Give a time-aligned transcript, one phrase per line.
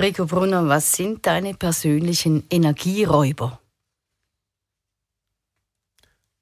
[0.00, 3.60] Rico Brunner, was sind deine persönlichen Energieräuber?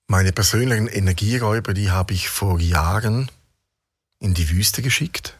[0.06, 3.30] Meine persönlichen Energieräuber, die habe ich vor Jahren
[4.20, 5.38] in die Wüste geschickt.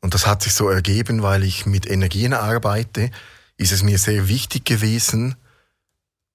[0.00, 3.10] Und das hat sich so ergeben, weil ich mit Energien arbeite,
[3.56, 5.36] ist es mir sehr wichtig gewesen,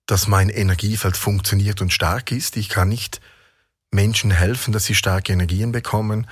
[0.06, 2.58] dass mein Energiefeld funktioniert und stark ist.
[2.58, 3.22] Ich kann nicht
[3.92, 6.28] Menschen helfen, dass sie starke Energien bekommen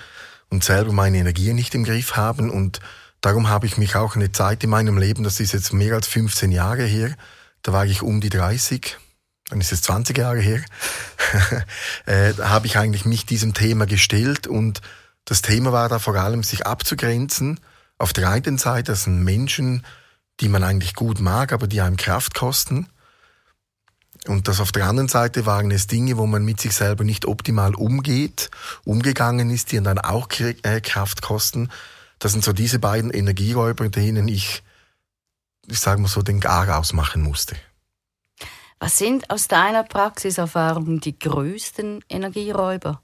[0.49, 2.49] und selber meine Energien nicht im Griff haben.
[2.49, 2.79] Und
[3.27, 6.07] darum habe ich mich auch eine Zeit in meinem Leben, das ist jetzt mehr als
[6.07, 7.13] 15 Jahre her,
[7.61, 8.97] da war ich um die 30,
[9.49, 10.63] dann ist es 20 Jahre her,
[12.05, 14.79] äh, habe ich eigentlich mich diesem Thema gestellt und
[15.25, 17.59] das Thema war da vor allem, sich abzugrenzen.
[17.97, 19.85] Auf der einen Seite, das sind Menschen,
[20.39, 22.87] die man eigentlich gut mag, aber die einem Kraft kosten.
[24.25, 27.25] Und das auf der anderen Seite waren es Dinge, wo man mit sich selber nicht
[27.25, 28.49] optimal umgeht,
[28.85, 31.69] umgegangen ist, die dann auch äh, Kraft kosten.
[32.19, 34.63] Das sind so diese beiden Energieräuber, denen ich,
[35.67, 37.55] ich sage mal so, den Gar ausmachen musste.
[38.79, 43.01] Was sind aus deiner Praxiserfahrung die größten Energieräuber?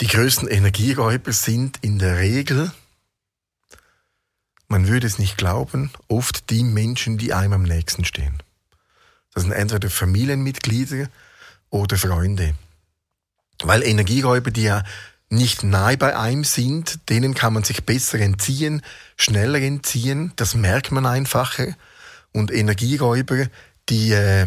[0.00, 2.72] Die größten Energieräuber sind in der Regel
[4.72, 8.42] man würde es nicht glauben, oft die Menschen, die einem am nächsten stehen.
[9.34, 11.10] Das sind entweder Familienmitglieder
[11.68, 12.54] oder Freunde.
[13.62, 14.82] Weil Energieräuber, die ja
[15.30, 18.82] nicht nahe bei einem sind, denen kann man sich besser entziehen,
[19.16, 21.74] schneller entziehen, das merkt man einfacher.
[22.32, 23.46] Und Energieräuber,
[23.88, 24.46] die äh,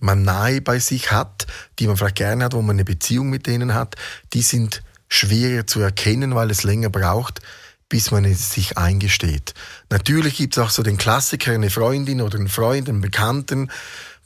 [0.00, 1.46] man nahe bei sich hat,
[1.78, 3.96] die man vielleicht gerne hat, wo man eine Beziehung mit denen hat,
[4.34, 7.40] die sind schwerer zu erkennen, weil es länger braucht,
[7.88, 9.54] bis man es sich eingesteht.
[9.90, 13.70] Natürlich gibt es auch so den Klassiker, eine Freundin oder einen Freund, einen Bekannten,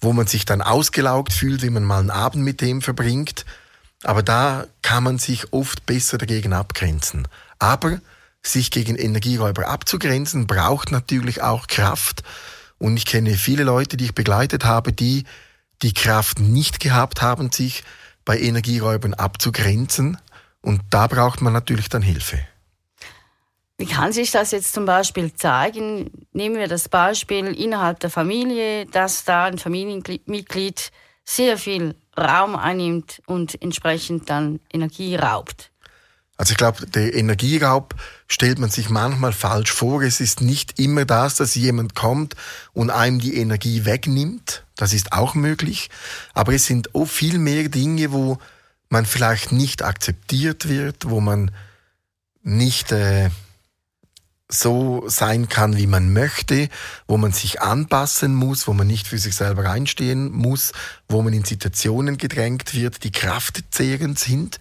[0.01, 3.45] wo man sich dann ausgelaugt fühlt, wenn man mal einen Abend mit dem verbringt.
[4.03, 7.29] Aber da kann man sich oft besser dagegen abgrenzen.
[7.59, 8.01] Aber
[8.43, 12.23] sich gegen Energieräuber abzugrenzen, braucht natürlich auch Kraft.
[12.79, 15.25] Und ich kenne viele Leute, die ich begleitet habe, die
[15.83, 17.85] die Kraft nicht gehabt haben, sich
[18.25, 20.19] bei Energieräubern abzugrenzen.
[20.63, 22.39] Und da braucht man natürlich dann Hilfe.
[23.79, 26.27] Wie kann sich das jetzt zum Beispiel zeigen?
[26.33, 30.91] Nehmen wir das Beispiel innerhalb der Familie, dass da ein Familienmitglied
[31.25, 35.71] sehr viel Raum einnimmt und entsprechend dann Energie raubt.
[36.41, 37.95] Also ich glaube, der Energieraub
[38.27, 40.01] stellt man sich manchmal falsch vor.
[40.01, 42.35] Es ist nicht immer das, dass jemand kommt
[42.73, 44.65] und einem die Energie wegnimmt.
[44.75, 45.91] Das ist auch möglich.
[46.33, 48.39] Aber es sind auch viel mehr Dinge, wo
[48.89, 51.51] man vielleicht nicht akzeptiert wird, wo man
[52.43, 53.29] nicht äh,
[54.51, 56.69] so sein kann, wie man möchte,
[57.07, 60.73] wo man sich anpassen muss, wo man nicht für sich selber einstehen muss,
[61.09, 64.59] wo man in Situationen gedrängt wird, die kraftzehrend sind.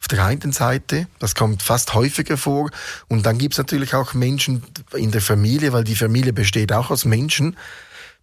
[0.00, 2.70] Auf der einen Seite, das kommt fast häufiger vor.
[3.08, 4.62] Und dann gibt's natürlich auch Menschen
[4.94, 7.56] in der Familie, weil die Familie besteht auch aus Menschen.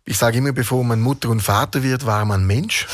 [0.05, 2.87] Ich sage immer, bevor man Mutter und Vater wird, war man Mensch.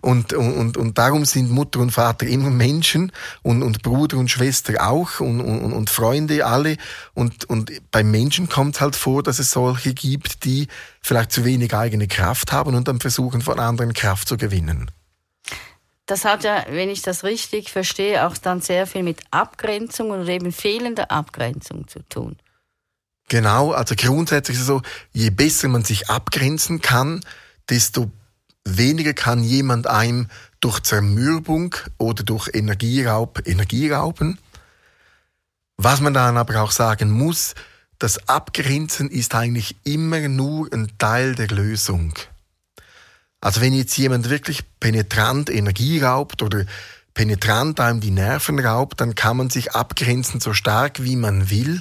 [0.00, 3.12] Und, und, und darum sind Mutter und Vater immer Menschen
[3.42, 6.76] und, und Bruder und Schwester auch und, und, und Freunde alle.
[7.14, 10.68] Und, und bei Menschen kommt halt vor, dass es solche gibt, die
[11.02, 14.90] vielleicht zu wenig eigene Kraft haben und dann versuchen, von anderen Kraft zu gewinnen.
[16.06, 20.26] Das hat ja, wenn ich das richtig verstehe, auch dann sehr viel mit Abgrenzung oder
[20.28, 22.36] eben fehlender Abgrenzung zu tun.
[23.28, 27.24] Genau, also grundsätzlich ist es so, je besser man sich abgrenzen kann,
[27.68, 28.10] desto
[28.66, 30.28] weniger kann jemand einem
[30.60, 34.38] durch Zermürbung oder durch Energieraub Energie rauben.
[35.76, 37.54] Was man dann aber auch sagen muss,
[37.98, 42.14] das Abgrenzen ist eigentlich immer nur ein Teil der Lösung.
[43.40, 46.64] Also wenn jetzt jemand wirklich penetrant Energie raubt oder
[47.14, 51.80] penetrant einem die Nerven raubt, dann kann man sich abgrenzen so stark wie man will.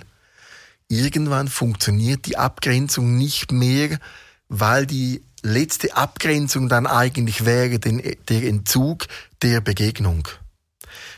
[0.87, 3.97] Irgendwann funktioniert die Abgrenzung nicht mehr,
[4.47, 9.05] weil die letzte Abgrenzung dann eigentlich wäre den, der Entzug
[9.41, 10.27] der Begegnung.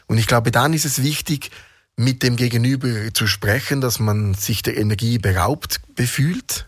[0.07, 1.51] Und ich glaube, dann ist es wichtig,
[1.95, 6.67] mit dem Gegenüber zu sprechen, dass man sich der Energie beraubt befühlt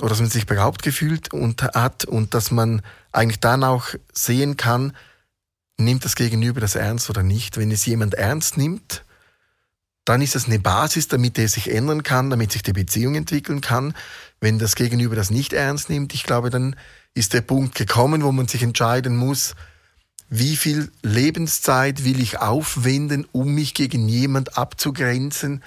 [0.00, 4.56] oder dass man sich beraubt gefühlt und hat und dass man eigentlich dann auch sehen
[4.56, 4.94] kann,
[5.78, 7.56] nimmt das Gegenüber das ernst oder nicht.
[7.56, 9.04] Wenn es jemand ernst nimmt,
[10.06, 13.60] dann ist es eine Basis, damit er sich ändern kann, damit sich die Beziehung entwickeln
[13.60, 13.92] kann.
[14.40, 16.76] Wenn das Gegenüber das nicht ernst nimmt, ich glaube, dann
[17.12, 19.56] ist der Punkt gekommen, wo man sich entscheiden muss,
[20.28, 25.62] wie viel Lebenszeit will ich aufwenden, um mich gegen jemand abzugrenzen,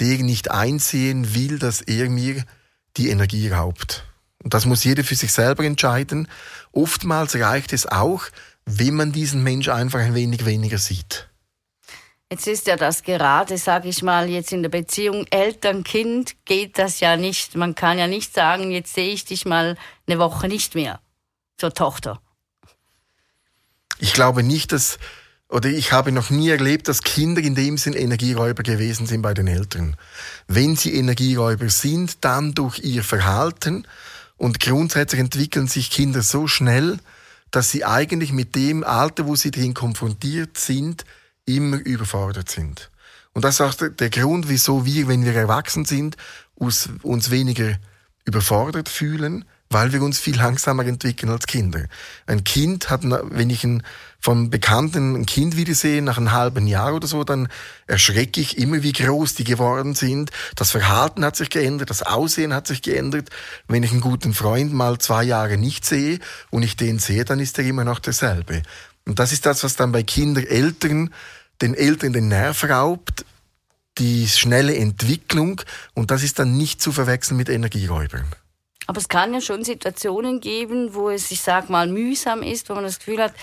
[0.00, 2.44] der nicht einsehen will, dass er mir
[2.96, 4.06] die Energie raubt.
[4.42, 6.28] Und das muss jeder für sich selber entscheiden.
[6.72, 8.24] Oftmals reicht es auch,
[8.64, 11.29] wenn man diesen Mensch einfach ein wenig weniger sieht.
[12.32, 17.00] Jetzt ist ja das gerade, sage ich mal, jetzt in der Beziehung Eltern-Kind geht das
[17.00, 17.56] ja nicht.
[17.56, 21.00] Man kann ja nicht sagen, jetzt sehe ich dich mal eine Woche nicht mehr
[21.58, 22.20] zur Tochter.
[23.98, 25.00] Ich glaube nicht, dass,
[25.48, 29.34] oder ich habe noch nie erlebt, dass Kinder in dem Sinn Energieräuber gewesen sind bei
[29.34, 29.96] den Eltern.
[30.46, 33.88] Wenn sie Energieräuber sind, dann durch ihr Verhalten
[34.36, 37.00] und grundsätzlich entwickeln sich Kinder so schnell,
[37.50, 41.04] dass sie eigentlich mit dem Alter, wo sie drin konfrontiert sind,
[41.56, 42.90] immer überfordert sind.
[43.32, 46.16] Und das ist auch der Grund, wieso wir, wenn wir erwachsen sind,
[46.54, 46.88] uns,
[47.30, 47.78] weniger
[48.24, 51.84] überfordert fühlen, weil wir uns viel langsamer entwickeln als Kinder.
[52.26, 53.84] Ein Kind hat, wenn ich ein,
[54.18, 57.48] vom Bekannten ein Kind wieder sehe, nach einem halben Jahr oder so, dann
[57.86, 60.32] erschrecke ich immer, wie groß die geworden sind.
[60.56, 63.30] Das Verhalten hat sich geändert, das Aussehen hat sich geändert.
[63.68, 66.18] Wenn ich einen guten Freund mal zwei Jahre nicht sehe
[66.50, 68.62] und ich den sehe, dann ist er immer noch derselbe.
[69.06, 71.10] Und das ist das, was dann bei Kindern, Eltern,
[71.62, 73.24] den Eltern den Nerv raubt,
[73.98, 75.60] die schnelle Entwicklung
[75.94, 78.26] und das ist dann nicht zu verwechseln mit Energieräubern.
[78.86, 82.74] Aber es kann ja schon Situationen geben, wo es, ich sag mal, mühsam ist, wo
[82.74, 83.34] man das Gefühl hat,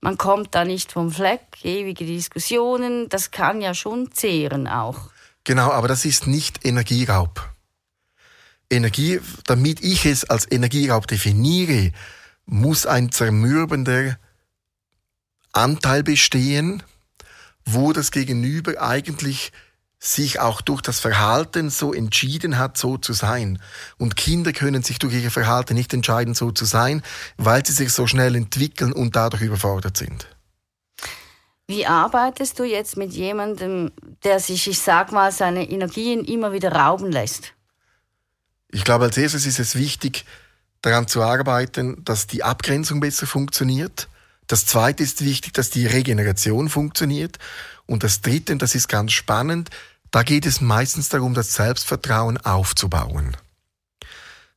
[0.00, 5.10] man kommt da nicht vom Fleck, ewige Diskussionen, das kann ja schon zehren auch.
[5.44, 7.48] Genau, aber das ist nicht Energieraub.
[8.68, 11.92] Energie, damit ich es als Energieraub definiere,
[12.46, 14.18] muss ein zermürbender
[15.52, 16.82] Anteil bestehen,
[17.66, 19.52] wo das Gegenüber eigentlich
[19.98, 23.60] sich auch durch das Verhalten so entschieden hat, so zu sein.
[23.98, 27.02] Und Kinder können sich durch ihr Verhalten nicht entscheiden, so zu sein,
[27.36, 30.28] weil sie sich so schnell entwickeln und dadurch überfordert sind.
[31.66, 33.90] Wie arbeitest du jetzt mit jemandem,
[34.22, 37.54] der sich, ich sag mal, seine Energien immer wieder rauben lässt?
[38.70, 40.24] Ich glaube, als erstes ist es wichtig,
[40.82, 44.08] daran zu arbeiten, dass die Abgrenzung besser funktioniert.
[44.46, 47.38] Das zweite ist wichtig, dass die Regeneration funktioniert.
[47.86, 49.70] Und das Dritte, und das ist ganz spannend,
[50.10, 53.36] da geht es meistens darum, das Selbstvertrauen aufzubauen.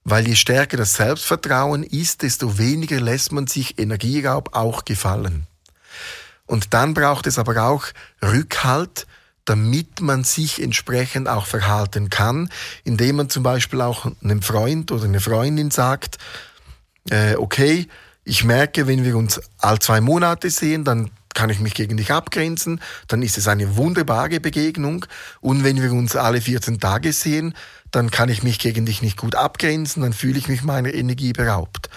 [0.04, 5.48] Weil je stärker das Selbstvertrauen ist, desto weniger lässt man sich Energieraub auch gefallen.
[6.46, 7.86] Und dann braucht es aber auch
[8.24, 9.06] Rückhalt,
[9.46, 12.50] damit man sich entsprechend auch verhalten kann,
[12.84, 16.18] indem man zum Beispiel auch einem Freund oder einer Freundin sagt,
[17.10, 17.88] äh, okay,
[18.30, 22.12] ich merke, wenn wir uns all zwei Monate sehen, dann kann ich mich gegen dich
[22.12, 25.06] abgrenzen, dann ist es eine wunderbare Begegnung.
[25.42, 27.56] Und wenn wir uns alle 14 Tage sehen,
[27.92, 31.34] dann kann ich mich gegen dich nicht gut abgrenzen, dann fühle ich mich meiner Energie
[31.34, 31.90] beraubt.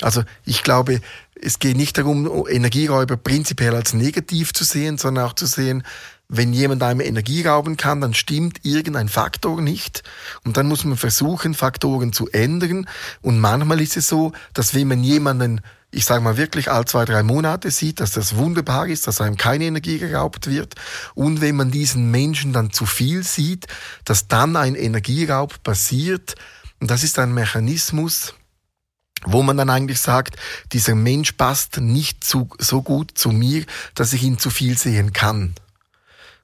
[0.00, 1.00] Also ich glaube,
[1.40, 5.82] es geht nicht darum, Energieräuber prinzipiell als negativ zu sehen, sondern auch zu sehen,
[6.28, 10.02] wenn jemand einem Energie rauben kann, dann stimmt irgendein Faktor nicht.
[10.44, 12.88] Und dann muss man versuchen, Faktoren zu ändern.
[13.20, 15.60] Und manchmal ist es so, dass wenn man jemanden
[15.94, 19.36] ich sage mal wirklich all zwei, drei Monate sieht, dass das wunderbar ist, dass einem
[19.36, 20.74] keine Energie geraubt wird.
[21.14, 23.66] Und wenn man diesen Menschen dann zu viel sieht,
[24.04, 26.34] dass dann ein Energieraub passiert.
[26.80, 28.34] Und das ist ein Mechanismus,
[29.24, 30.36] wo man dann eigentlich sagt,
[30.72, 35.12] dieser Mensch passt nicht zu, so gut zu mir, dass ich ihn zu viel sehen
[35.12, 35.54] kann.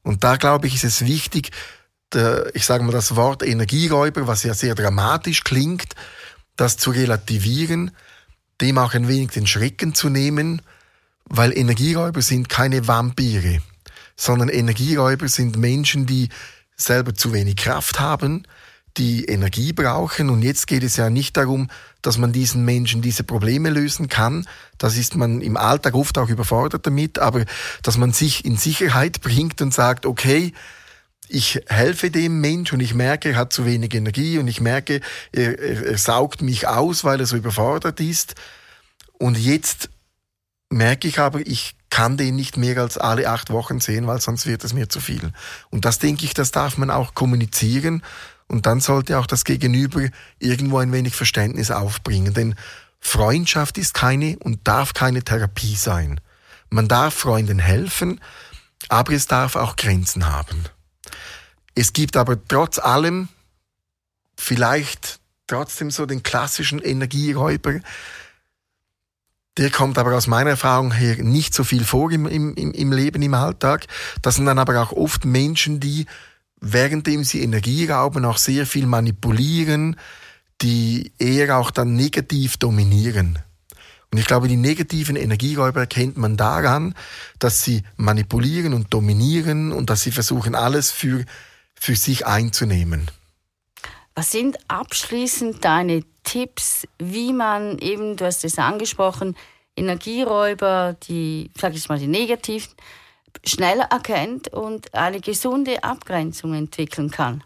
[0.03, 1.51] Und da glaube ich, ist es wichtig,
[2.13, 5.95] der, ich sage mal das Wort Energieräuber, was ja sehr dramatisch klingt,
[6.57, 7.93] das zu relativieren
[8.61, 10.63] dem auch ein wenig den Schrecken zu nehmen,
[11.25, 13.61] weil Energieräuber sind keine Vampire,
[14.17, 16.29] sondern Energieräuber sind Menschen, die
[16.77, 18.47] selber zu wenig Kraft haben,
[18.97, 20.31] die Energie brauchen.
[20.31, 21.69] Und jetzt geht es ja nicht darum,
[22.03, 24.47] dass man diesen Menschen diese Probleme lösen kann.
[24.79, 27.45] Das ist man im Alltag oft auch überfordert damit, aber
[27.83, 30.53] dass man sich in Sicherheit bringt und sagt, okay,
[31.29, 35.01] ich helfe dem Mensch und ich merke, er hat zu wenig Energie und ich merke,
[35.33, 38.35] er, er, er saugt mich aus, weil er so überfordert ist.
[39.19, 39.91] Und jetzt
[40.71, 44.47] merke ich aber, ich kann den nicht mehr als alle acht Wochen sehen, weil sonst
[44.47, 45.33] wird es mir zu viel.
[45.71, 48.03] Und das denke ich, das darf man auch kommunizieren.
[48.51, 50.09] Und dann sollte auch das Gegenüber
[50.41, 52.35] irgendwo ein wenig Verständnis aufbringen.
[52.35, 52.57] Denn
[52.99, 56.21] Freundschaft ist keine und darf keine Therapie sein.
[56.69, 58.21] Man darf Freunden helfen,
[58.89, 60.65] aber es darf auch Grenzen haben.
[61.77, 63.29] Es gibt aber trotz allem
[64.37, 67.79] vielleicht trotzdem so den klassischen Energieräuber.
[69.59, 73.23] Der kommt aber aus meiner Erfahrung her nicht so viel vor im, im, im Leben,
[73.23, 73.87] im Alltag.
[74.23, 76.07] Das sind dann aber auch oft Menschen, die
[76.61, 79.97] währenddem sie Energie rauben, auch sehr viel manipulieren,
[80.63, 83.39] die eher auch dann negativ dominieren.
[84.13, 86.95] Und ich glaube, die negativen Energieräuber erkennt man daran,
[87.39, 91.25] dass sie manipulieren und dominieren und dass sie versuchen, alles für
[91.81, 93.11] für sich einzunehmen.
[94.15, 99.35] Was sind abschließend deine Tipps, wie man eben, du hast es angesprochen,
[99.77, 102.69] Energieräuber, die, sag ich mal, die negativen,
[103.45, 107.45] schneller erkennt und eine gesunde Abgrenzung entwickeln kann.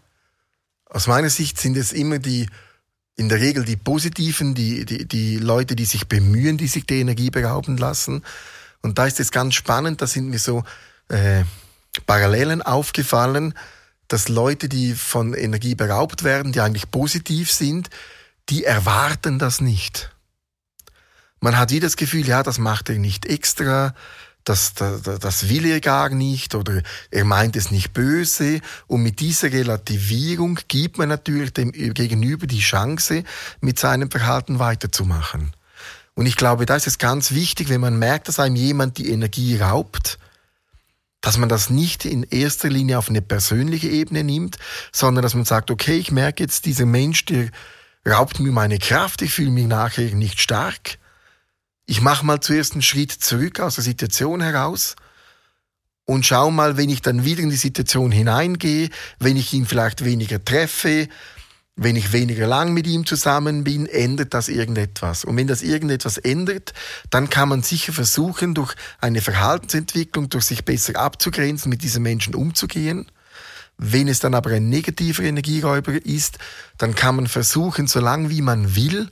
[0.85, 2.47] Aus meiner Sicht sind es immer die,
[3.15, 6.99] in der Regel die Positiven, die, die, die Leute, die sich bemühen, die sich die
[6.99, 8.23] Energie berauben lassen.
[8.81, 10.63] Und da ist es ganz spannend, da sind mir so
[11.09, 11.43] äh,
[12.05, 13.53] Parallelen aufgefallen,
[14.07, 17.89] dass Leute, die von Energie beraubt werden, die eigentlich positiv sind,
[18.49, 20.11] die erwarten das nicht.
[21.39, 23.95] Man hat wie das Gefühl, ja, das macht er nicht extra,
[24.45, 28.61] das, das, das will er gar nicht oder er meint es nicht böse.
[28.87, 33.23] Und mit dieser Relativierung gibt man natürlich dem Gegenüber die Chance,
[33.59, 35.51] mit seinem Verhalten weiterzumachen.
[36.13, 39.09] Und ich glaube, da ist es ganz wichtig, wenn man merkt, dass einem jemand die
[39.09, 40.17] Energie raubt,
[41.21, 44.57] dass man das nicht in erster Linie auf eine persönliche Ebene nimmt,
[44.91, 47.49] sondern dass man sagt, okay, ich merke jetzt, dieser Mensch, der
[48.07, 50.99] raubt mir meine Kraft, ich fühle mich nachher nicht stark.
[51.85, 54.95] Ich mache mal zuerst einen Schritt zurück aus der Situation heraus
[56.05, 58.89] und schau mal, wenn ich dann wieder in die Situation hineingehe,
[59.19, 61.07] wenn ich ihn vielleicht weniger treffe,
[61.75, 65.25] wenn ich weniger lang mit ihm zusammen bin, ändert das irgendetwas.
[65.25, 66.73] Und wenn das irgendetwas ändert,
[67.09, 72.33] dann kann man sicher versuchen, durch eine Verhaltensentwicklung, durch sich besser abzugrenzen, mit diesen Menschen
[72.33, 73.11] umzugehen.
[73.77, 76.37] Wenn es dann aber ein negativer Energieräuber ist,
[76.77, 79.09] dann kann man versuchen, so lange wie man will,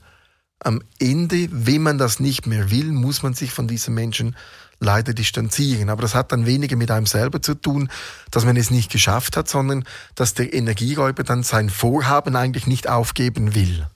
[0.65, 4.35] am Ende, wenn man das nicht mehr will, muss man sich von diesen Menschen
[4.79, 5.89] leider distanzieren.
[5.89, 7.89] Aber das hat dann weniger mit einem selber zu tun,
[8.31, 12.89] dass man es nicht geschafft hat, sondern dass der Energieräuber dann sein Vorhaben eigentlich nicht
[12.89, 13.87] aufgeben will.